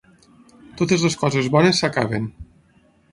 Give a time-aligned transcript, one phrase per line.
[0.79, 2.25] Totes les coses bones s'acaben.